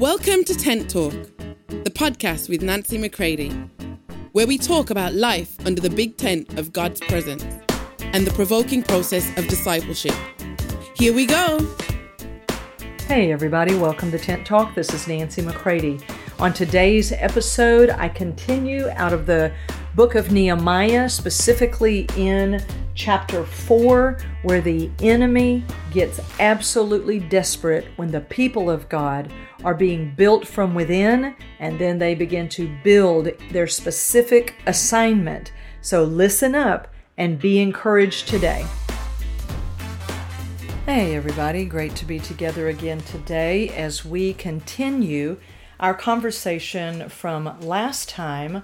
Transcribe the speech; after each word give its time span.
Welcome 0.00 0.44
to 0.44 0.54
Tent 0.54 0.88
Talk, 0.88 1.12
the 1.68 1.90
podcast 1.90 2.48
with 2.48 2.62
Nancy 2.62 2.96
McCready, 2.96 3.50
where 4.32 4.46
we 4.46 4.56
talk 4.56 4.88
about 4.88 5.12
life 5.12 5.54
under 5.66 5.82
the 5.82 5.90
big 5.90 6.16
tent 6.16 6.58
of 6.58 6.72
God's 6.72 7.02
presence 7.02 7.44
and 8.14 8.26
the 8.26 8.30
provoking 8.30 8.82
process 8.82 9.28
of 9.36 9.46
discipleship. 9.46 10.14
Here 10.96 11.12
we 11.12 11.26
go. 11.26 11.58
Hey, 13.08 13.30
everybody, 13.30 13.74
welcome 13.74 14.10
to 14.12 14.18
Tent 14.18 14.46
Talk. 14.46 14.74
This 14.74 14.94
is 14.94 15.06
Nancy 15.06 15.42
McCready. 15.42 16.00
On 16.38 16.54
today's 16.54 17.12
episode, 17.12 17.90
I 17.90 18.08
continue 18.08 18.88
out 18.94 19.12
of 19.12 19.26
the 19.26 19.52
book 19.94 20.14
of 20.14 20.32
Nehemiah, 20.32 21.10
specifically 21.10 22.06
in 22.16 22.64
chapter 22.94 23.44
4, 23.44 24.18
where 24.42 24.60
the 24.60 24.90
enemy 25.00 25.64
gets 25.92 26.20
absolutely 26.38 27.20
desperate 27.20 27.86
when 27.96 28.10
the 28.10 28.20
people 28.20 28.70
of 28.70 28.88
God 28.88 29.32
are 29.64 29.74
being 29.74 30.14
built 30.14 30.46
from 30.46 30.74
within 30.74 31.34
and 31.58 31.78
then 31.78 31.98
they 31.98 32.14
begin 32.14 32.48
to 32.50 32.74
build 32.82 33.28
their 33.50 33.66
specific 33.66 34.56
assignment. 34.66 35.52
So 35.80 36.04
listen 36.04 36.54
up 36.54 36.88
and 37.16 37.38
be 37.38 37.60
encouraged 37.60 38.28
today. 38.28 38.66
Hey, 40.86 41.14
everybody, 41.14 41.66
great 41.66 41.94
to 41.96 42.04
be 42.04 42.18
together 42.18 42.68
again 42.68 43.00
today 43.00 43.68
as 43.68 44.04
we 44.04 44.32
continue 44.34 45.38
our 45.78 45.94
conversation 45.94 47.08
from 47.08 47.58
last 47.60 48.08
time 48.08 48.62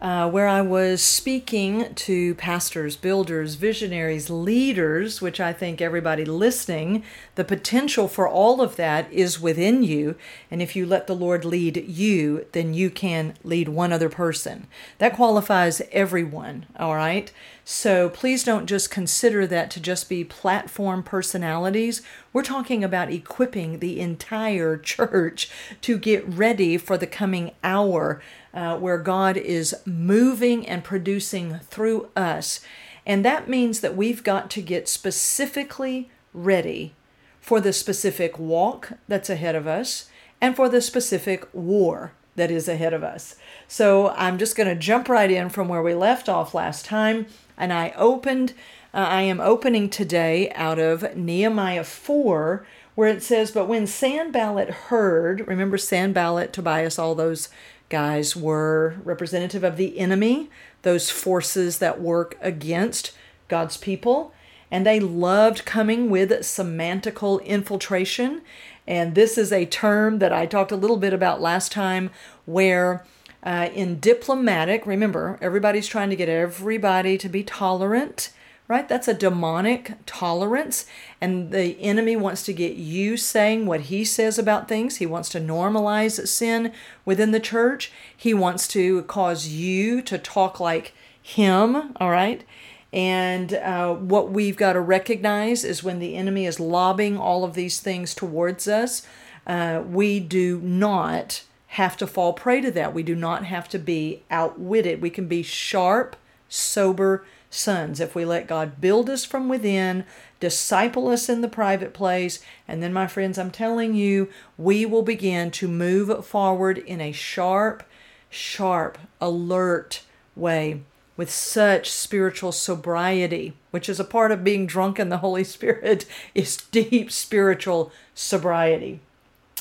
uh, 0.00 0.30
where 0.30 0.48
I 0.48 0.62
was 0.62 1.02
speaking 1.02 1.94
to 1.94 2.34
pastors, 2.36 2.96
builders, 2.96 3.54
visionaries, 3.56 4.30
leaders, 4.30 5.20
which 5.20 5.40
I 5.40 5.52
think 5.52 5.82
everybody 5.82 6.24
listening, 6.24 7.04
the 7.34 7.44
potential 7.44 8.08
for 8.08 8.26
all 8.26 8.62
of 8.62 8.76
that 8.76 9.12
is 9.12 9.40
within 9.40 9.82
you. 9.82 10.16
And 10.50 10.62
if 10.62 10.74
you 10.74 10.86
let 10.86 11.06
the 11.06 11.14
Lord 11.14 11.44
lead 11.44 11.84
you, 11.86 12.46
then 12.52 12.72
you 12.72 12.88
can 12.88 13.34
lead 13.44 13.68
one 13.68 13.92
other 13.92 14.08
person. 14.08 14.68
That 14.98 15.16
qualifies 15.16 15.82
everyone, 15.92 16.64
all 16.78 16.94
right? 16.94 17.30
So 17.62 18.08
please 18.08 18.42
don't 18.42 18.66
just 18.66 18.90
consider 18.90 19.46
that 19.46 19.70
to 19.72 19.80
just 19.80 20.08
be 20.08 20.24
platform 20.24 21.02
personalities. 21.02 22.00
We're 22.32 22.42
talking 22.42 22.82
about 22.82 23.12
equipping 23.12 23.78
the 23.78 24.00
entire 24.00 24.76
church 24.78 25.50
to 25.82 25.98
get 25.98 26.26
ready 26.26 26.78
for 26.78 26.96
the 26.96 27.06
coming 27.06 27.52
hour 27.62 28.22
uh, 28.52 28.76
where 28.78 28.98
God 28.98 29.36
is 29.36 29.76
moving 29.84 30.66
and 30.66 30.84
producing 30.84 31.60
through 31.60 32.08
us. 32.16 32.60
And 33.06 33.24
that 33.24 33.48
means 33.48 33.80
that 33.80 33.96
we've 33.96 34.22
got 34.22 34.50
to 34.50 34.62
get 34.62 34.88
specifically 34.88 36.10
ready 36.32 36.94
for 37.40 37.60
the 37.60 37.72
specific 37.72 38.38
walk 38.38 38.92
that's 39.08 39.30
ahead 39.30 39.54
of 39.54 39.66
us 39.66 40.08
and 40.40 40.54
for 40.54 40.68
the 40.68 40.80
specific 40.80 41.48
war 41.52 42.12
that 42.36 42.50
is 42.50 42.68
ahead 42.68 42.94
of 42.94 43.02
us. 43.02 43.36
So 43.68 44.10
I'm 44.10 44.38
just 44.38 44.56
going 44.56 44.68
to 44.68 44.74
jump 44.74 45.08
right 45.08 45.30
in 45.30 45.48
from 45.48 45.68
where 45.68 45.82
we 45.82 45.94
left 45.94 46.28
off 46.28 46.54
last 46.54 46.84
time. 46.84 47.26
And 47.56 47.72
I 47.72 47.92
opened, 47.96 48.52
uh, 48.94 48.98
I 48.98 49.22
am 49.22 49.40
opening 49.40 49.90
today 49.90 50.50
out 50.52 50.78
of 50.78 51.16
Nehemiah 51.16 51.84
4, 51.84 52.64
where 52.94 53.08
it 53.08 53.22
says, 53.22 53.50
But 53.50 53.68
when 53.68 53.86
Sanballat 53.86 54.70
heard, 54.70 55.46
remember 55.46 55.76
Sanballat, 55.76 56.52
Tobias, 56.52 56.98
all 56.98 57.14
those 57.14 57.48
guys 57.90 58.34
were 58.34 58.96
representative 59.04 59.62
of 59.62 59.76
the 59.76 59.98
enemy, 59.98 60.48
those 60.82 61.10
forces 61.10 61.78
that 61.78 62.00
work 62.00 62.38
against 62.40 63.12
God's 63.48 63.76
people. 63.76 64.32
And 64.70 64.86
they 64.86 65.00
loved 65.00 65.66
coming 65.66 66.08
with 66.08 66.30
semantical 66.30 67.44
infiltration. 67.44 68.40
And 68.86 69.14
this 69.14 69.36
is 69.36 69.52
a 69.52 69.66
term 69.66 70.20
that 70.20 70.32
I 70.32 70.46
talked 70.46 70.72
a 70.72 70.76
little 70.76 70.96
bit 70.96 71.12
about 71.12 71.42
last 71.42 71.72
time, 71.72 72.10
where 72.46 73.04
uh, 73.42 73.68
in 73.74 73.98
diplomatic, 73.98 74.86
remember, 74.86 75.38
everybody's 75.42 75.88
trying 75.88 76.10
to 76.10 76.16
get 76.16 76.28
everybody 76.28 77.18
to 77.18 77.28
be 77.28 77.42
tolerant 77.42 78.30
right? 78.70 78.88
That's 78.88 79.08
a 79.08 79.14
demonic 79.14 79.94
tolerance. 80.06 80.86
And 81.20 81.50
the 81.50 81.76
enemy 81.80 82.14
wants 82.14 82.44
to 82.44 82.52
get 82.52 82.76
you 82.76 83.16
saying 83.16 83.66
what 83.66 83.80
he 83.82 84.04
says 84.04 84.38
about 84.38 84.68
things. 84.68 84.98
He 84.98 85.06
wants 85.06 85.28
to 85.30 85.40
normalize 85.40 86.24
sin 86.28 86.72
within 87.04 87.32
the 87.32 87.40
church. 87.40 87.90
He 88.16 88.32
wants 88.32 88.68
to 88.68 89.02
cause 89.02 89.48
you 89.48 90.00
to 90.02 90.18
talk 90.18 90.60
like 90.60 90.94
him, 91.20 91.94
all 91.96 92.10
right? 92.10 92.44
And 92.92 93.54
uh, 93.54 93.92
what 93.94 94.30
we've 94.30 94.56
got 94.56 94.74
to 94.74 94.80
recognize 94.80 95.64
is 95.64 95.82
when 95.82 95.98
the 95.98 96.14
enemy 96.14 96.46
is 96.46 96.60
lobbing 96.60 97.18
all 97.18 97.42
of 97.42 97.54
these 97.54 97.80
things 97.80 98.14
towards 98.14 98.68
us, 98.68 99.04
uh, 99.48 99.82
we 99.84 100.20
do 100.20 100.60
not 100.60 101.42
have 101.66 101.96
to 101.96 102.06
fall 102.06 102.34
prey 102.34 102.60
to 102.60 102.70
that. 102.70 102.94
We 102.94 103.02
do 103.02 103.16
not 103.16 103.46
have 103.46 103.68
to 103.70 103.80
be 103.80 104.22
outwitted. 104.30 105.02
We 105.02 105.10
can 105.10 105.26
be 105.26 105.42
sharp, 105.42 106.14
sober, 106.48 107.24
sons 107.50 108.00
if 108.00 108.14
we 108.14 108.24
let 108.24 108.46
God 108.46 108.80
build 108.80 109.10
us 109.10 109.24
from 109.24 109.48
within, 109.48 110.04
disciple 110.38 111.08
us 111.08 111.28
in 111.28 111.40
the 111.40 111.48
private 111.48 111.92
place, 111.92 112.40
and 112.66 112.82
then, 112.82 112.92
my 112.92 113.06
friends, 113.06 113.38
I'm 113.38 113.50
telling 113.50 113.94
you, 113.94 114.28
we 114.56 114.86
will 114.86 115.02
begin 115.02 115.50
to 115.52 115.68
move 115.68 116.24
forward 116.24 116.78
in 116.78 117.00
a 117.00 117.12
sharp, 117.12 117.82
sharp, 118.30 118.96
alert 119.20 120.02
way 120.36 120.82
with 121.16 121.30
such 121.30 121.90
spiritual 121.90 122.52
sobriety, 122.52 123.52
which 123.72 123.90
is 123.90 124.00
a 124.00 124.04
part 124.04 124.32
of 124.32 124.42
being 124.42 124.66
drunk 124.66 124.98
in 124.98 125.10
the 125.10 125.18
Holy 125.18 125.44
Spirit, 125.44 126.06
is 126.34 126.56
deep 126.56 127.10
spiritual 127.10 127.92
sobriety. 128.14 129.00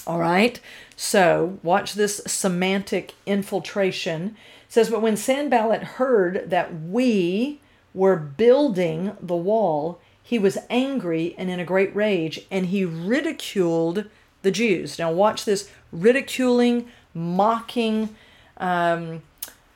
All 0.08 0.20
right? 0.20 0.60
So, 0.96 1.60
watch 1.62 1.96
this 1.96 2.22
semantic 2.26 3.14
infiltration. 3.26 4.38
It 4.68 4.74
says, 4.74 4.90
But 4.90 5.02
when 5.02 5.18
Sanballat 5.18 5.84
heard 5.84 6.50
that 6.50 6.82
we, 6.82 7.60
were 7.94 8.16
building 8.16 9.16
the 9.22 9.36
wall, 9.36 10.00
he 10.22 10.38
was 10.38 10.58
angry 10.70 11.36
and 11.38 11.50
in 11.50 11.60
a 11.60 11.66
great 11.66 11.96
rage, 11.96 12.42
and 12.52 12.68
he 12.68 12.86
ridiculed 12.86 14.06
the 14.42 14.52
Jews. 14.52 15.00
Now, 15.00 15.12
watch 15.12 15.46
this 15.46 15.70
ridiculing, 15.92 16.88
mocking 17.14 18.16
um, 18.58 19.24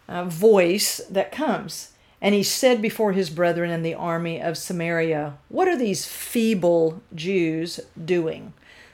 uh, 0.07 0.25
voice 0.25 1.01
that 1.09 1.31
comes. 1.31 1.93
And 2.21 2.33
he 2.33 2.43
said 2.43 2.81
before 2.81 3.11
his 3.11 3.29
brethren 3.29 3.69
in 3.69 3.83
the 3.83 3.95
army 3.95 4.41
of 4.41 4.57
Samaria, 4.57 5.37
What 5.49 5.67
are 5.67 5.77
these 5.77 6.05
feeble 6.05 7.01
Jews 7.13 7.79
doing? 8.03 8.53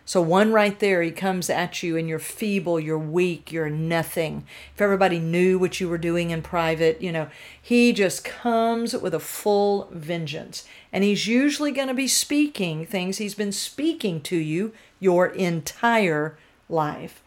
So, 0.10 0.24
one 0.24 0.52
right 0.52 0.80
there, 0.80 1.04
he 1.04 1.12
comes 1.12 1.52
at 1.52 1.84
you 1.84 1.96
and 1.96 2.10
you're 2.10 2.18
feeble, 2.18 2.80
you're 2.80 2.98
weak, 2.98 3.52
you're 3.52 3.70
nothing. 3.70 4.44
If 4.74 4.82
everybody 4.82 5.20
knew 5.20 5.60
what 5.60 5.80
you 5.80 5.88
were 5.88 6.00
doing 6.00 6.32
in 6.32 6.42
private, 6.42 7.00
you 7.00 7.12
know, 7.12 7.30
he 7.62 7.94
just 7.94 8.24
comes 8.24 8.94
with 8.96 9.14
a 9.14 9.20
full 9.20 9.88
vengeance. 9.92 10.66
And 10.92 11.04
he's 11.04 11.28
usually 11.28 11.72
going 11.72 11.90
to 11.90 11.94
be 11.94 12.08
speaking 12.08 12.88
things 12.88 13.20
he's 13.20 13.36
been 13.36 13.52
speaking 13.52 14.20
to 14.22 14.36
you 14.36 14.74
your 15.00 15.28
entire 15.28 16.40
life. 16.68 17.22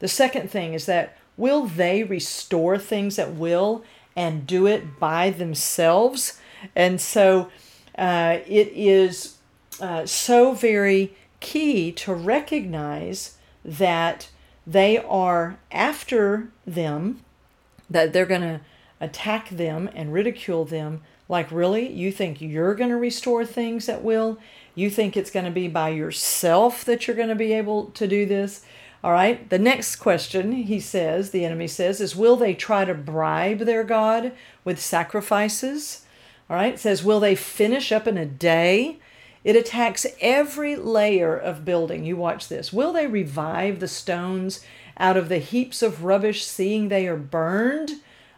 The 0.00 0.06
second 0.06 0.50
thing 0.50 0.74
is 0.74 0.84
that 0.84 1.16
will 1.38 1.64
they 1.64 2.02
restore 2.04 2.76
things 2.76 3.18
at 3.18 3.32
will 3.32 3.82
and 4.14 4.46
do 4.46 4.66
it 4.66 5.00
by 5.00 5.30
themselves? 5.30 6.38
And 6.74 7.00
so 7.00 7.50
uh, 7.96 8.40
it 8.46 8.70
is 8.74 9.38
uh, 9.80 10.04
so 10.04 10.52
very 10.52 11.16
key 11.40 11.92
to 11.92 12.14
recognize 12.14 13.36
that 13.64 14.30
they 14.66 14.98
are 14.98 15.58
after 15.70 16.48
them, 16.66 17.20
that 17.88 18.12
they're 18.12 18.26
going 18.26 18.40
to 18.40 18.60
attack 19.00 19.50
them 19.50 19.88
and 19.94 20.12
ridicule 20.12 20.64
them. 20.64 21.02
Like, 21.28 21.50
really? 21.50 21.92
You 21.92 22.12
think 22.12 22.40
you're 22.40 22.74
going 22.74 22.90
to 22.90 22.96
restore 22.96 23.44
things 23.44 23.88
at 23.88 24.02
will? 24.02 24.38
You 24.74 24.90
think 24.90 25.16
it's 25.16 25.30
going 25.30 25.44
to 25.44 25.50
be 25.50 25.68
by 25.68 25.90
yourself 25.90 26.84
that 26.84 27.06
you're 27.06 27.16
going 27.16 27.28
to 27.28 27.34
be 27.34 27.52
able 27.52 27.86
to 27.86 28.06
do 28.06 28.26
this? 28.26 28.64
All 29.02 29.12
right. 29.12 29.48
The 29.50 29.58
next 29.58 29.96
question, 29.96 30.52
he 30.52 30.80
says, 30.80 31.30
the 31.30 31.44
enemy 31.44 31.68
says, 31.68 32.00
is 32.00 32.16
will 32.16 32.36
they 32.36 32.54
try 32.54 32.84
to 32.84 32.94
bribe 32.94 33.60
their 33.60 33.84
God 33.84 34.32
with 34.64 34.80
sacrifices? 34.80 36.04
All 36.48 36.56
right. 36.56 36.74
It 36.74 36.80
says, 36.80 37.04
will 37.04 37.20
they 37.20 37.34
finish 37.34 37.92
up 37.92 38.06
in 38.06 38.16
a 38.16 38.26
day? 38.26 38.98
It 39.46 39.54
attacks 39.54 40.04
every 40.20 40.74
layer 40.74 41.36
of 41.36 41.64
building. 41.64 42.04
You 42.04 42.16
watch 42.16 42.48
this. 42.48 42.72
Will 42.72 42.92
they 42.92 43.06
revive 43.06 43.78
the 43.78 43.86
stones 43.86 44.58
out 44.98 45.16
of 45.16 45.28
the 45.28 45.38
heaps 45.38 45.82
of 45.82 46.02
rubbish, 46.02 46.44
seeing 46.44 46.88
they 46.88 47.06
are 47.06 47.16
burned? 47.16 47.92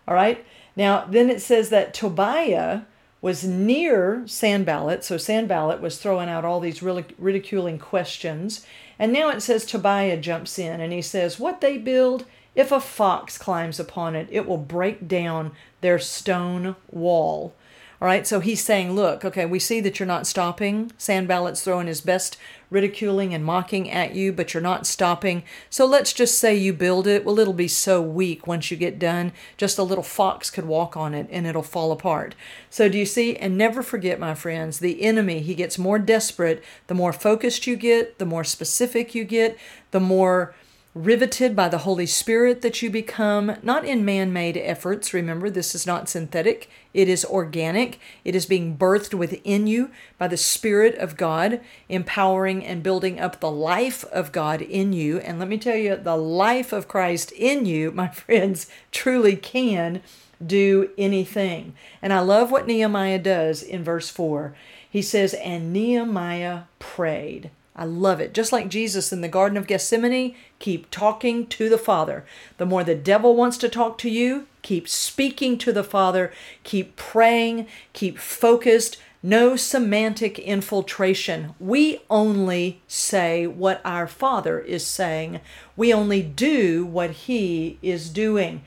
All 0.06 0.14
right. 0.14 0.44
Now, 0.76 1.06
then 1.06 1.31
it 1.31 1.40
says 1.40 1.70
that 1.70 1.94
Tobiah 1.94 2.82
was 3.22 3.43
near 3.43 4.22
Sanballat. 4.26 5.02
So 5.02 5.16
Sanballat 5.16 5.81
was 5.81 5.96
throwing 5.96 6.28
out 6.28 6.44
all 6.44 6.60
these 6.60 6.82
really 6.82 7.06
ridiculing 7.16 7.78
questions. 7.78 8.66
And 8.99 9.11
now 9.11 9.31
it 9.31 9.40
says 9.40 9.64
Tobiah 9.64 10.19
jumps 10.19 10.58
in 10.58 10.78
and 10.78 10.93
he 10.93 11.00
says, 11.00 11.40
What 11.40 11.62
they 11.62 11.78
build, 11.78 12.26
if 12.54 12.70
a 12.70 12.81
fox 12.81 13.38
climbs 13.38 13.81
upon 13.81 14.14
it, 14.14 14.28
it 14.31 14.46
will 14.46 14.58
break 14.58 15.08
down 15.08 15.52
their 15.81 15.99
stone 15.99 16.76
wall. 16.90 17.54
All 18.00 18.06
right, 18.06 18.25
so 18.29 18.39
he's 18.39 18.65
saying, 18.65 18.93
look, 18.93 19.25
okay, 19.25 19.45
we 19.45 19.59
see 19.59 19.81
that 19.81 19.99
you're 19.99 20.06
not 20.06 20.25
stopping. 20.25 20.93
Sanballat's 20.99 21.62
throwing 21.62 21.89
his 21.89 22.00
best 22.00 22.39
ridiculing 22.71 23.35
and 23.35 23.45
mocking 23.45 23.91
at 23.91 24.15
you, 24.15 24.33
but 24.33 24.55
you're 24.55 24.62
not 24.62 24.87
stopping. 24.87 25.43
So 25.69 25.85
let's 25.85 26.12
just 26.12 26.39
say 26.39 26.55
you 26.55 26.73
build 26.73 27.09
it. 27.09 27.25
Well, 27.25 27.41
it'll 27.41 27.53
be 27.53 27.67
so 27.67 28.00
weak 28.00 28.47
once 28.47 28.71
you 28.71 28.77
get 28.77 29.00
done. 29.00 29.33
Just 29.56 29.79
a 29.79 29.83
little 29.83 30.05
fox 30.05 30.49
could 30.49 30.67
walk 30.67 30.97
on 30.97 31.12
it 31.12 31.27
and 31.33 31.45
it'll 31.45 31.62
fall 31.65 31.91
apart. 31.91 32.37
So 32.71 32.89
do 32.89 32.97
you 32.97 33.06
see? 33.06 33.35
And 33.35 33.59
never 33.59 33.83
forget, 33.83 34.21
my 34.21 34.35
friends, 34.35 34.79
the 34.79 35.03
enemy, 35.03 35.41
he 35.41 35.56
gets 35.56 35.77
more 35.77 35.99
desperate 35.99 36.62
the 36.87 36.95
more 36.95 37.12
focused 37.12 37.67
you 37.67 37.75
get, 37.75 38.21
the 38.21 38.27
more 38.27 38.45
specific 38.45 39.12
you 39.12 39.25
get, 39.25 39.59
the 39.91 39.99
more 39.99 40.55
riveted 40.99 41.55
by 41.55 41.69
the 41.69 41.79
Holy 41.79 42.06
Spirit 42.06 42.61
that 42.62 42.83
you 42.83 42.91
become, 42.91 43.56
not 43.62 43.85
in 43.85 44.05
man 44.05 44.33
made 44.33 44.56
efforts. 44.56 45.15
Remember, 45.15 45.49
this 45.49 45.73
is 45.73 45.87
not 45.87 46.09
synthetic, 46.09 46.69
it 46.93 47.09
is 47.09 47.25
organic. 47.25 48.00
It 48.25 48.35
is 48.35 48.47
being 48.47 48.77
birthed 48.77 49.15
within 49.15 49.69
you 49.69 49.91
by 50.19 50.27
the 50.27 50.37
Spirit 50.37 50.97
of 50.97 51.17
God, 51.17 51.61
empowering 51.89 52.65
and 52.65 52.83
building 52.83 53.21
up 53.21 53.39
the 53.39 53.50
life 53.50 54.05
of 54.06 54.33
God 54.33 54.61
in 54.61 54.93
you. 54.93 55.19
And 55.19 55.39
let 55.39 55.47
me 55.47 55.59
tell 55.59 55.77
you, 55.77 55.95
the 55.95 56.17
life 56.17 56.73
of 56.73 56.89
Christ 56.89 57.31
in 57.33 57.65
you, 57.65 57.91
my 57.93 58.09
friends, 58.09 58.67
truly 58.91 59.37
can 59.37 60.03
do 60.45 60.91
anything. 60.99 61.75
And 62.03 62.12
I 62.12 62.21
love 62.21 62.50
what 62.50 62.67
Nehemiah 62.67 63.21
does 63.21 63.62
in 63.62 63.85
verse 63.85 64.09
4. 64.09 64.56
He 64.91 65.03
says, 65.03 65.35
And 65.35 65.73
Nehemiah 65.73 66.62
prayed. 66.81 67.50
I 67.79 67.85
love 67.85 68.21
it. 68.21 68.35
Just 68.35 68.53
like 68.53 68.69
Jesus 68.69 69.12
in 69.12 69.21
the 69.21 69.29
Garden 69.29 69.56
of 69.56 69.69
Gethsemane, 69.69 70.35
keep 70.58 70.90
talking 70.90 71.46
to 71.46 71.69
the 71.69 71.78
Father. 71.78 72.25
The 72.56 72.66
more 72.66 72.84
the 72.84 72.94
devil 72.94 73.37
wants 73.37 73.58
to 73.58 73.69
talk 73.69 73.99
to 73.99 74.10
you, 74.10 74.46
keep 74.62 74.88
speaking 74.88 75.58
to 75.58 75.72
the 75.72 75.84
Father, 75.84 76.32
keep 76.64 76.96
praying, 76.96 77.66
keep 77.93 78.19
focused. 78.19 78.99
No 79.20 79.56
semantic 79.56 80.38
infiltration. 80.38 81.55
We 81.58 82.00
only 82.08 82.82
say 82.87 83.49
what 83.49 83.81
our 83.84 84.06
Father 84.06 84.60
is 84.60 84.87
saying. 84.87 85.40
We 85.76 85.93
only 85.93 86.22
do 86.22 86.87
what 86.87 87.11
He 87.11 87.78
is 87.82 88.11
doing. 88.11 88.62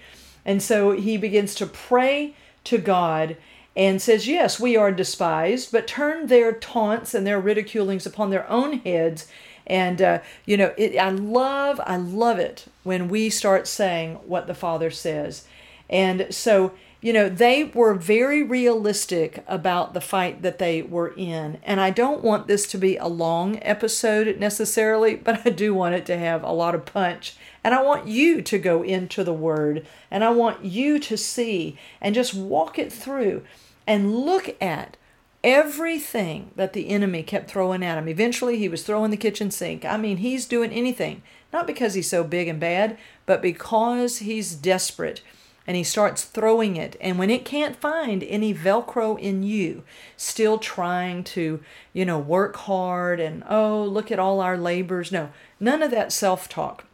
And 0.46 0.62
so 0.62 0.92
he 0.92 1.18
begins 1.18 1.56
to 1.56 1.66
pray 1.66 2.36
to 2.66 2.78
God 2.78 3.38
and 3.76 4.02
says, 4.02 4.28
Yes, 4.28 4.60
we 4.60 4.76
are 4.76 4.92
despised, 4.92 5.72
but 5.72 5.88
turn 5.88 6.28
their 6.28 6.52
taunts 6.52 7.14
and 7.14 7.26
their 7.26 7.40
ridiculings 7.40 8.06
upon 8.06 8.30
their 8.30 8.50
own 8.50 8.80
heads. 8.80 9.28
And, 9.68 10.02
uh, 10.02 10.20
you 10.46 10.58
know, 10.58 10.74
it, 10.78 10.98
I 10.98 11.10
love, 11.10 11.80
I 11.86 11.98
love 11.98 12.40
it 12.40 12.66
when 12.84 13.08
we 13.08 13.30
start 13.30 13.68
saying 13.68 14.16
what 14.26 14.48
the 14.48 14.54
Father 14.54 14.92
says. 14.92 15.46
And 15.90 16.28
so, 16.30 16.74
you 17.02 17.14
know, 17.14 17.30
they 17.30 17.66
were 17.66 17.96
very 17.96 18.44
realistic 18.44 19.44
about 19.48 19.94
the 19.94 20.02
fight 20.02 20.44
that 20.44 20.60
they 20.60 20.84
were 20.84 21.14
in. 21.18 21.58
And 21.64 21.82
I 21.82 21.90
don't 21.90 22.24
want 22.24 22.48
this 22.48 22.68
to 22.68 22.78
be 22.78 22.96
a 22.96 23.08
long 23.08 23.58
episode 23.64 24.40
necessarily, 24.40 25.16
but 25.16 25.46
I 25.46 25.50
do 25.50 25.74
want 25.74 25.96
it 25.96 26.06
to 26.06 26.18
have 26.18 26.44
a 26.44 26.52
lot 26.52 26.76
of 26.76 26.86
punch. 26.86 27.36
And 27.64 27.74
I 27.74 27.82
want 27.82 28.08
you 28.08 28.42
to 28.44 28.58
go 28.60 28.84
into 28.84 29.24
the 29.24 29.34
Word 29.34 29.86
and 30.10 30.24
I 30.24 30.30
want 30.30 30.64
you 30.64 31.00
to 31.00 31.18
see 31.18 31.78
and 32.00 32.16
just 32.16 32.34
walk 32.34 32.78
it 32.78 32.94
through 32.94 33.44
and 33.88 34.16
look 34.16 34.56
at 34.62 34.96
everything 35.44 36.52
that 36.56 36.74
the 36.74 36.90
enemy 36.90 37.24
kept 37.24 37.50
throwing 37.50 37.84
at 37.84 37.98
him. 37.98 38.08
Eventually, 38.08 38.58
he 38.58 38.70
was 38.70 38.84
throwing 38.84 39.12
the 39.12 39.18
kitchen 39.18 39.52
sink. 39.52 39.84
I 39.86 39.98
mean, 39.98 40.18
he's 40.18 40.46
doing 40.46 40.72
anything, 40.72 41.24
not 41.52 41.68
because 41.68 41.94
he's 41.94 42.10
so 42.10 42.24
big 42.24 42.48
and 42.48 42.60
bad, 42.60 42.98
but 43.26 43.42
because 43.42 44.20
he's 44.20 44.56
desperate 44.56 45.22
and 45.68 45.78
he 45.78 45.84
starts 45.84 46.24
throwing 46.24 46.76
it. 46.76 46.96
And 47.00 47.18
when 47.20 47.30
it 47.30 47.46
can't 47.46 47.76
find 47.76 48.24
any 48.24 48.54
Velcro 48.54 49.20
in 49.20 49.44
you, 49.44 49.84
still 50.18 50.58
trying 50.58 51.24
to, 51.26 51.62
you 51.94 52.06
know, 52.06 52.20
work 52.20 52.56
hard 52.56 53.20
and, 53.20 53.44
oh, 53.50 53.84
look 53.84 54.12
at 54.12 54.20
all 54.20 54.42
our 54.42 54.58
labors. 54.58 55.12
No, 55.12 55.30
none 55.60 55.82
of 55.82 55.92
that 55.92 56.12
self 56.12 56.50
talk, 56.50 56.86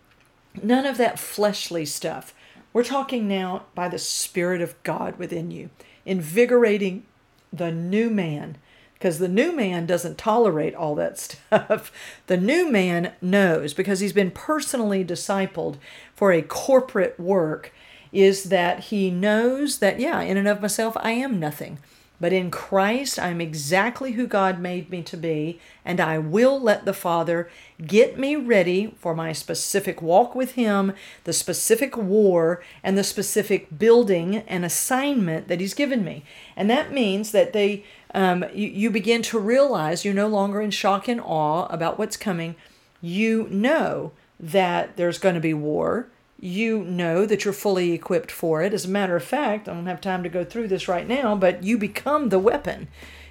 none 0.62 0.86
of 0.86 0.98
that 0.98 1.20
fleshly 1.20 1.86
stuff. 1.86 2.34
We're 2.74 2.84
talking 2.84 3.28
now 3.28 3.64
by 3.74 3.88
the 3.88 3.98
Spirit 3.98 4.62
of 4.62 4.82
God 4.84 5.18
within 5.18 5.50
you 5.50 5.70
invigorating 6.06 7.04
the 7.52 7.72
new 7.72 8.10
man 8.10 8.58
because 8.94 9.20
the 9.20 9.28
new 9.28 9.56
man 9.56 9.86
doesn't 9.86 10.18
tolerate 10.18 10.74
all 10.74 10.96
that 10.96 11.18
stuff. 11.20 11.92
The 12.28 12.38
new 12.38 12.72
man 12.72 13.14
knows 13.22 13.74
because 13.74 14.00
he's 14.00 14.14
been 14.14 14.32
personally 14.32 15.06
discipled 15.06 15.78
for 16.16 16.32
a 16.32 16.42
corporate 16.42 17.20
work 17.20 17.72
is 18.12 18.46
that 18.46 18.86
he 18.86 19.12
knows 19.12 19.80
that 19.80 20.00
yeah, 20.00 20.22
in 20.22 20.38
and 20.38 20.48
of 20.48 20.62
myself 20.62 20.98
I 21.00 21.12
am 21.12 21.40
nothing. 21.40 21.78
But 22.20 22.34
in 22.34 22.50
Christ, 22.50 23.20
I'm 23.20 23.40
exactly 23.40 24.14
who 24.14 24.26
God 24.26 24.60
made 24.60 24.90
me 24.90 25.04
to 25.04 25.16
be, 25.16 25.60
and 25.86 26.00
I 26.00 26.18
will 26.18 26.60
let 26.60 26.86
the 26.86 26.94
Father 26.94 27.48
get 27.86 28.18
me 28.18 28.36
ready 28.36 28.96
for 28.98 29.14
my 29.14 29.34
specific 29.34 30.02
walk 30.02 30.34
with 30.34 30.54
Him, 30.54 30.94
the 31.26 31.34
specific 31.34 31.96
war, 31.96 32.64
and 32.84 32.98
the 32.98 33.04
specific 33.04 33.78
building 33.78 34.38
and 34.48 34.66
assignment 34.66 35.48
that 35.48 35.60
He's 35.60 35.76
given 35.76 36.04
me. 36.04 36.24
And 36.56 36.70
that 36.72 36.92
means 36.92 37.32
that 37.34 37.54
they, 37.54 37.84
um, 38.16 38.44
you, 38.52 38.68
you 38.68 38.90
begin 38.90 39.22
to 39.24 39.40
realize 39.40 40.04
you're 40.04 40.14
no 40.14 40.28
longer 40.28 40.60
in 40.60 40.72
shock 40.72 41.08
and 41.08 41.22
awe 41.22 41.68
about 41.68 42.00
what's 42.00 42.18
coming. 42.18 42.56
You 43.00 43.48
know 43.52 44.12
that 44.40 44.98
there's 44.98 45.20
going 45.20 45.36
to 45.36 45.42
be 45.42 45.54
war 45.54 46.10
you 46.40 46.84
know 46.84 47.26
that 47.26 47.44
you're 47.44 47.54
fully 47.54 47.94
equipped 47.94 48.32
for 48.32 48.62
it. 48.62 48.74
As 48.74 48.86
a 48.86 48.90
matter 48.90 49.16
of 49.16 49.24
fact, 49.24 49.68
I 49.68 49.74
don't 49.74 49.88
have 49.88 50.02
time 50.02 50.24
to 50.24 50.30
go 50.30 50.44
through 50.44 50.68
this 50.68 50.88
right 50.88 51.08
now, 51.08 51.36
but 51.36 51.64
you 51.64 51.78
become 51.78 52.30
the 52.30 52.40
weapon. 52.40 52.88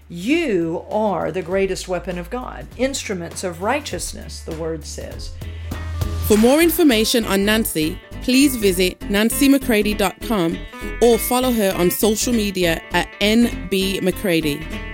You 0.09 0.85
are 0.91 1.33
the 1.33 1.43
greatest 1.43 1.89
weapon 1.89 2.19
of 2.19 2.31
God, 2.31 2.67
instruments 2.77 3.43
of 3.43 3.63
righteousness, 3.63 4.43
the 4.43 4.57
word 4.57 4.85
says. 4.85 5.33
For 6.27 6.37
more 6.37 6.61
information 6.61 7.25
on 7.25 7.45
Nancy, 7.45 8.01
please 8.23 8.57
visit 8.57 8.99
nancymccready.com 9.01 10.59
or 11.03 11.19
follow 11.19 11.53
her 11.53 11.73
on 11.77 11.91
social 11.91 12.33
media 12.33 12.83
at 12.93 13.09
nbmccready. 13.21 14.86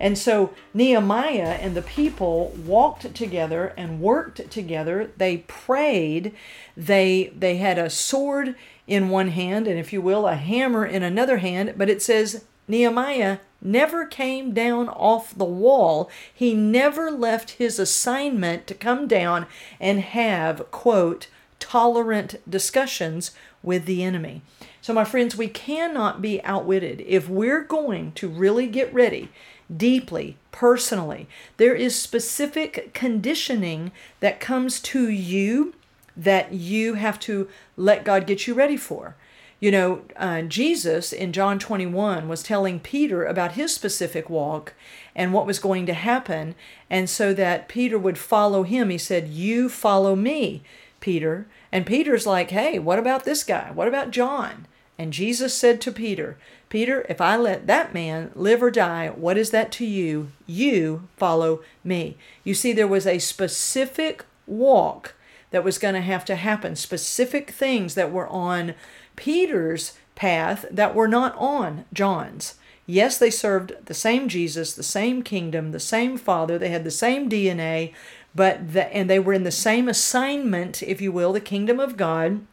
And 0.00 0.16
so 0.16 0.54
Nehemiah 0.72 1.58
and 1.60 1.76
the 1.76 1.82
people 1.82 2.56
walked 2.64 3.14
together 3.14 3.74
and 3.76 4.00
worked 4.00 4.50
together. 4.50 5.10
They 5.18 5.38
prayed. 5.46 6.34
They 6.74 7.32
they 7.36 7.58
had 7.58 7.78
a 7.78 7.90
sword 7.90 8.56
in 8.86 9.10
one 9.10 9.28
hand 9.28 9.68
and 9.68 9.78
if 9.78 9.92
you 9.92 10.00
will 10.00 10.26
a 10.26 10.34
hammer 10.34 10.86
in 10.86 11.02
another 11.02 11.36
hand, 11.38 11.74
but 11.76 11.90
it 11.90 12.00
says 12.00 12.44
Nehemiah 12.66 13.38
never 13.60 14.06
came 14.06 14.54
down 14.54 14.88
off 14.88 15.36
the 15.36 15.44
wall. 15.44 16.10
He 16.32 16.54
never 16.54 17.10
left 17.10 17.50
his 17.50 17.78
assignment 17.78 18.66
to 18.68 18.74
come 18.74 19.06
down 19.06 19.46
and 19.78 20.00
have 20.00 20.70
quote 20.70 21.28
tolerant 21.58 22.36
discussions 22.48 23.32
with 23.62 23.84
the 23.84 24.02
enemy. 24.02 24.40
So 24.80 24.94
my 24.94 25.04
friends, 25.04 25.36
we 25.36 25.48
cannot 25.48 26.22
be 26.22 26.42
outwitted. 26.42 27.02
If 27.02 27.28
we're 27.28 27.62
going 27.62 28.12
to 28.12 28.28
really 28.28 28.66
get 28.66 28.92
ready 28.94 29.28
deeply, 29.74 30.36
personally. 30.52 31.28
There 31.56 31.74
is 31.74 31.94
specific 31.96 32.92
conditioning 32.92 33.92
that 34.20 34.40
comes 34.40 34.80
to 34.80 35.08
you 35.08 35.74
that 36.16 36.52
you 36.52 36.94
have 36.94 37.18
to 37.20 37.48
let 37.76 38.04
God 38.04 38.26
get 38.26 38.46
you 38.46 38.54
ready 38.54 38.76
for. 38.76 39.16
You 39.60 39.70
know, 39.70 40.02
uh, 40.16 40.42
Jesus 40.42 41.12
in 41.12 41.32
John 41.32 41.58
21 41.58 42.28
was 42.28 42.42
telling 42.42 42.80
Peter 42.80 43.24
about 43.24 43.52
his 43.52 43.74
specific 43.74 44.30
walk 44.30 44.72
and 45.14 45.34
what 45.34 45.46
was 45.46 45.58
going 45.58 45.84
to 45.86 45.94
happen. 45.94 46.54
And 46.88 47.10
so 47.10 47.34
that 47.34 47.68
Peter 47.68 47.98
would 47.98 48.16
follow 48.16 48.62
him, 48.62 48.88
he 48.88 48.96
said, 48.96 49.28
You 49.28 49.68
follow 49.68 50.16
me, 50.16 50.62
Peter. 51.00 51.46
And 51.70 51.84
Peter's 51.84 52.26
like, 52.26 52.50
Hey, 52.50 52.78
what 52.78 52.98
about 52.98 53.24
this 53.24 53.44
guy? 53.44 53.70
What 53.70 53.86
about 53.86 54.10
John? 54.12 54.66
And 54.98 55.12
Jesus 55.12 55.54
said 55.54 55.80
to 55.82 55.92
Peter, 55.92 56.38
Peter, 56.70 57.04
if 57.08 57.20
I 57.20 57.36
let 57.36 57.66
that 57.66 57.92
man 57.92 58.30
live 58.34 58.62
or 58.62 58.70
die, 58.70 59.08
what 59.08 59.36
is 59.36 59.50
that 59.50 59.72
to 59.72 59.84
you? 59.84 60.30
You 60.46 61.08
follow 61.16 61.62
me. 61.82 62.16
You 62.44 62.54
see, 62.54 62.72
there 62.72 62.86
was 62.86 63.06
a 63.06 63.18
specific 63.18 64.24
walk 64.46 65.14
that 65.50 65.64
was 65.64 65.78
going 65.78 65.94
to 65.94 66.00
have 66.00 66.24
to 66.26 66.36
happen, 66.36 66.76
specific 66.76 67.50
things 67.50 67.96
that 67.96 68.12
were 68.12 68.28
on 68.28 68.74
Peter's 69.16 69.98
path 70.14 70.64
that 70.70 70.94
were 70.94 71.08
not 71.08 71.36
on 71.36 71.86
John's. 71.92 72.54
Yes, 72.86 73.18
they 73.18 73.30
served 73.30 73.72
the 73.86 73.94
same 73.94 74.28
Jesus, 74.28 74.72
the 74.72 74.84
same 74.84 75.22
kingdom, 75.22 75.72
the 75.72 75.80
same 75.80 76.16
Father, 76.16 76.56
they 76.56 76.68
had 76.68 76.84
the 76.84 76.90
same 76.90 77.28
DNA, 77.28 77.92
but 78.32 78.74
the, 78.74 78.94
and 78.94 79.10
they 79.10 79.18
were 79.18 79.32
in 79.32 79.42
the 79.42 79.50
same 79.50 79.88
assignment, 79.88 80.84
if 80.84 81.00
you 81.00 81.10
will, 81.10 81.32
the 81.32 81.40
kingdom 81.40 81.80
of 81.80 81.96
God. 81.96 82.46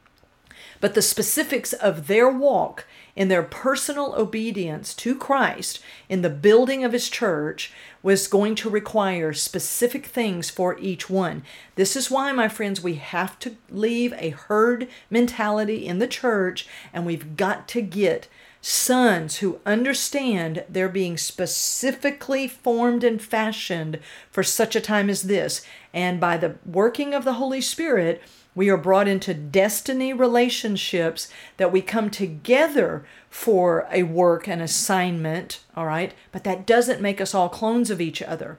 But 0.79 0.93
the 0.93 1.01
specifics 1.01 1.73
of 1.73 2.07
their 2.07 2.29
walk 2.29 2.85
in 3.17 3.27
their 3.29 3.41
personal 3.41 4.13
obedience 4.15 4.93
to 4.93 5.17
Christ 5.17 5.79
in 6.07 6.21
the 6.21 6.29
building 6.29 6.83
of 6.83 6.93
his 6.93 7.09
church 7.09 7.73
was 8.03 8.27
going 8.27 8.53
to 8.53 8.69
require 8.69 9.33
specific 9.33 10.05
things 10.05 10.51
for 10.51 10.77
each 10.77 11.09
one. 11.09 11.41
This 11.75 11.95
is 11.95 12.11
why, 12.11 12.31
my 12.31 12.47
friends, 12.47 12.79
we 12.79 12.93
have 12.95 13.39
to 13.39 13.57
leave 13.71 14.13
a 14.13 14.29
herd 14.29 14.87
mentality 15.09 15.87
in 15.87 15.97
the 15.97 16.07
church 16.07 16.67
and 16.93 17.07
we've 17.07 17.35
got 17.35 17.67
to 17.69 17.81
get 17.81 18.27
sons 18.61 19.37
who 19.37 19.59
understand 19.65 20.63
they're 20.69 20.87
being 20.87 21.17
specifically 21.17 22.47
formed 22.47 23.03
and 23.03 23.21
fashioned 23.21 23.99
for 24.29 24.43
such 24.43 24.75
a 24.75 24.81
time 24.81 25.09
as 25.09 25.23
this. 25.23 25.65
And 25.91 26.19
by 26.19 26.37
the 26.37 26.55
working 26.65 27.15
of 27.15 27.23
the 27.23 27.33
Holy 27.33 27.61
Spirit, 27.61 28.21
we 28.57 28.69
are 28.69 28.77
brought 28.77 29.07
into 29.07 29.35
destiny 29.35 30.11
relationships 30.11 31.31
that 31.57 31.71
we 31.71 31.79
come 31.79 32.09
together 32.09 33.05
for 33.29 33.87
a 33.91 34.01
work, 34.01 34.47
an 34.47 34.61
assignment, 34.61 35.59
all 35.75 35.85
right? 35.85 36.15
But 36.31 36.43
that 36.43 36.65
doesn't 36.65 36.99
make 36.99 37.21
us 37.21 37.35
all 37.35 37.49
clones 37.49 37.91
of 37.91 38.01
each 38.01 38.19
other, 38.19 38.57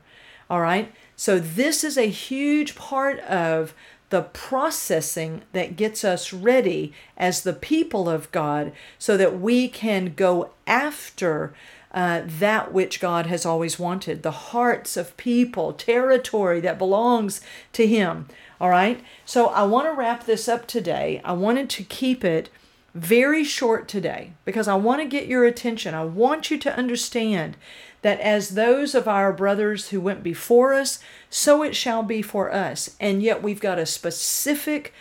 all 0.48 0.60
right? 0.60 0.94
So, 1.16 1.40
this 1.40 1.82
is 1.82 1.98
a 1.98 2.08
huge 2.08 2.76
part 2.76 3.18
of 3.20 3.74
the 4.10 4.22
processing 4.22 5.42
that 5.52 5.74
gets 5.74 6.04
us 6.04 6.32
ready 6.32 6.92
as 7.16 7.42
the 7.42 7.52
people 7.52 8.08
of 8.08 8.30
God 8.30 8.70
so 9.00 9.16
that 9.16 9.40
we 9.40 9.66
can 9.66 10.14
go 10.14 10.52
after 10.64 11.52
uh, 11.92 12.22
that 12.24 12.72
which 12.72 13.00
God 13.00 13.26
has 13.26 13.46
always 13.46 13.78
wanted 13.78 14.22
the 14.22 14.30
hearts 14.30 14.96
of 14.96 15.16
people, 15.16 15.72
territory 15.72 16.60
that 16.60 16.78
belongs 16.78 17.40
to 17.72 17.86
Him. 17.86 18.28
All 18.60 18.68
right. 18.68 19.00
So 19.24 19.46
I 19.46 19.64
want 19.64 19.86
to 19.86 19.92
wrap 19.92 20.24
this 20.24 20.48
up 20.48 20.66
today. 20.66 21.20
I 21.24 21.32
wanted 21.32 21.70
to 21.70 21.84
keep 21.84 22.24
it 22.24 22.50
very 22.94 23.44
short 23.44 23.86
today 23.86 24.32
because 24.44 24.66
I 24.66 24.74
want 24.74 25.00
to 25.00 25.08
get 25.08 25.26
your 25.26 25.44
attention. 25.44 25.94
I 25.94 26.04
want 26.04 26.50
you 26.50 26.58
to 26.58 26.76
understand 26.76 27.56
that 28.02 28.20
as 28.20 28.50
those 28.50 28.94
of 28.94 29.08
our 29.08 29.32
brothers 29.32 29.88
who 29.88 30.00
went 30.00 30.22
before 30.22 30.74
us, 30.74 30.98
so 31.30 31.62
it 31.62 31.74
shall 31.74 32.02
be 32.02 32.22
for 32.22 32.52
us. 32.52 32.96
And 33.00 33.22
yet 33.22 33.42
we've 33.42 33.60
got 33.60 33.78
a 33.78 33.86
specific 33.86 34.92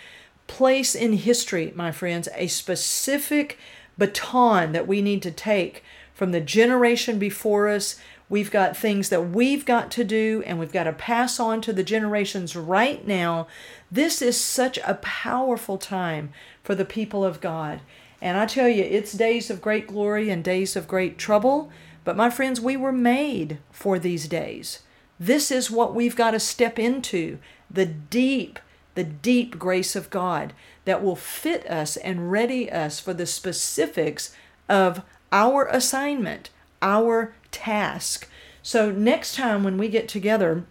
place 0.48 0.96
in 0.96 1.13
history, 1.13 1.72
my 1.75 1.91
friends, 1.91 2.29
a 2.36 2.48
specific 2.48 3.58
baton 3.98 4.72
that 4.72 4.88
we 4.88 5.01
need 5.01 5.22
to 5.24 5.32
take 5.32 5.84
from 6.18 6.32
the 6.32 6.42
generation 6.42 7.20
before 7.20 7.70
us. 7.70 7.96
We've 8.28 8.50
got 8.50 8.76
things 8.76 9.10
that 9.10 9.30
we've 9.30 9.64
got 9.66 9.92
to 9.92 10.04
do 10.04 10.42
and 10.48 10.58
we've 10.58 10.72
got 10.72 10.86
to 10.86 10.92
pass 10.92 11.40
on 11.40 11.62
to 11.62 11.72
the 11.72 11.84
generations 11.84 12.56
right 12.56 13.06
now. 13.06 13.46
This 13.92 14.20
is 14.20 14.36
such 14.36 14.80
a 14.80 14.96
powerful 14.96 15.78
time 15.78 16.32
for 16.64 16.74
the 16.74 16.86
people 16.86 17.24
of 17.24 17.40
God. 17.40 17.82
And 18.20 18.36
I 18.36 18.48
tell 18.48 18.68
you, 18.68 18.84
it's 18.84 19.14
days 19.14 19.52
of 19.52 19.62
great 19.62 19.86
glory 19.86 20.32
and 20.32 20.44
days 20.44 20.76
of 20.76 20.88
great 20.88 21.20
trouble. 21.20 21.72
But 22.04 22.18
my 22.18 22.32
friends, 22.32 22.60
we 22.60 22.76
were 22.76 22.92
made 22.92 23.60
for 23.72 24.00
these 24.00 24.28
days. 24.28 24.80
This 25.20 25.52
is 25.52 25.70
what 25.70 25.94
we've 25.94 26.16
got 26.16 26.32
to 26.32 26.40
step 26.40 26.80
into 26.80 27.38
the 27.70 27.86
deep, 27.86 28.58
the 28.96 29.04
deep 29.04 29.60
grace 29.60 29.96
of 29.96 30.10
God 30.10 30.54
that 30.86 31.04
will 31.04 31.16
fit 31.16 31.70
us 31.70 31.96
and 31.96 32.32
ready 32.32 32.72
us 32.72 33.00
for 33.00 33.14
the 33.14 33.28
specifics 33.28 34.36
of 34.68 35.04
our 35.31 35.65
assignment, 35.67 36.50
our 36.81 37.34
task. 37.51 38.27
So, 38.62 38.91
next 38.91 39.36
time 39.36 39.63
when 39.63 39.77
we 39.77 39.88
get 39.88 40.07
together, 40.07 40.65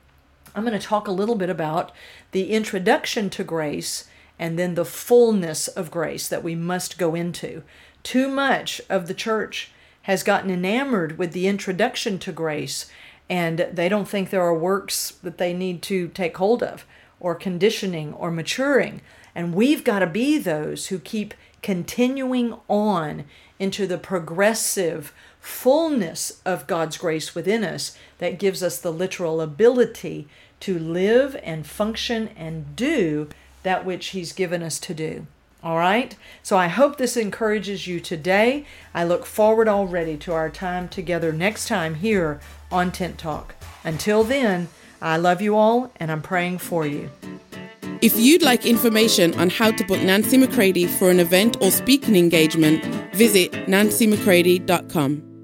I'm 0.54 0.64
going 0.64 0.78
to 0.78 0.86
talk 0.86 1.08
a 1.08 1.12
little 1.12 1.34
bit 1.34 1.50
about 1.50 1.92
the 2.32 2.52
introduction 2.52 3.30
to 3.30 3.44
grace 3.44 4.08
and 4.38 4.58
then 4.58 4.74
the 4.74 4.84
fullness 4.84 5.68
of 5.68 5.90
grace 5.90 6.28
that 6.28 6.42
we 6.42 6.54
must 6.54 6.98
go 6.98 7.14
into. 7.14 7.62
Too 8.02 8.28
much 8.28 8.80
of 8.88 9.06
the 9.06 9.14
church 9.14 9.72
has 10.02 10.22
gotten 10.22 10.50
enamored 10.50 11.18
with 11.18 11.32
the 11.32 11.46
introduction 11.46 12.18
to 12.20 12.32
grace 12.32 12.90
and 13.28 13.66
they 13.72 13.88
don't 13.88 14.08
think 14.08 14.30
there 14.30 14.42
are 14.42 14.56
works 14.56 15.10
that 15.22 15.38
they 15.38 15.52
need 15.52 15.82
to 15.82 16.08
take 16.08 16.36
hold 16.36 16.62
of 16.62 16.86
or 17.18 17.34
conditioning 17.34 18.12
or 18.14 18.30
maturing. 18.30 19.00
And 19.34 19.54
we've 19.54 19.82
got 19.82 19.98
to 20.00 20.06
be 20.06 20.38
those 20.38 20.88
who 20.88 20.98
keep 20.98 21.34
continuing 21.62 22.56
on 22.68 23.24
into 23.58 23.86
the 23.86 23.98
progressive 23.98 25.12
fullness 25.40 26.40
of 26.44 26.66
God's 26.66 26.98
grace 26.98 27.34
within 27.34 27.62
us 27.64 27.96
that 28.18 28.38
gives 28.38 28.62
us 28.62 28.78
the 28.78 28.92
literal 28.92 29.40
ability 29.40 30.26
to 30.60 30.78
live 30.78 31.38
and 31.42 31.66
function 31.66 32.28
and 32.36 32.74
do 32.74 33.28
that 33.62 33.84
which 33.84 34.08
He's 34.08 34.32
given 34.32 34.62
us 34.62 34.78
to 34.80 34.94
do. 34.94 35.26
All 35.62 35.76
right? 35.76 36.16
So 36.42 36.56
I 36.56 36.68
hope 36.68 36.96
this 36.96 37.16
encourages 37.16 37.86
you 37.86 38.00
today. 38.00 38.66
I 38.94 39.04
look 39.04 39.26
forward 39.26 39.68
already 39.68 40.16
to 40.18 40.32
our 40.32 40.50
time 40.50 40.88
together 40.88 41.32
next 41.32 41.66
time 41.66 41.96
here 41.96 42.40
on 42.70 42.92
Tent 42.92 43.18
Talk. 43.18 43.54
Until 43.84 44.22
then, 44.24 44.68
I 45.00 45.16
love 45.16 45.40
you 45.40 45.56
all 45.56 45.92
and 45.96 46.10
I'm 46.10 46.22
praying 46.22 46.58
for 46.58 46.86
you. 46.86 47.10
If 48.02 48.18
you'd 48.18 48.42
like 48.42 48.66
information 48.66 49.34
on 49.34 49.48
how 49.50 49.70
to 49.70 49.84
book 49.84 50.02
Nancy 50.02 50.36
McCready 50.36 50.86
for 50.86 51.10
an 51.10 51.18
event 51.18 51.56
or 51.60 51.70
speaking 51.70 52.14
engagement, 52.14 52.84
visit 53.16 53.52
nancymccready.com. 53.66 55.35